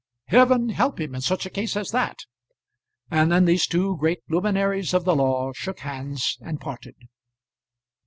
[0.29, 2.17] "Heaven help him in such a case as that!"
[3.11, 6.95] And then these two great luminaries of the law shook hands and parted.